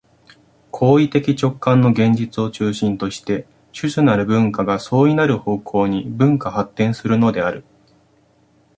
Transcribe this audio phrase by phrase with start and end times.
[0.71, 7.63] 行為的直観の現実を中心として種々なる文化が相異なる方向に分化発展するのである。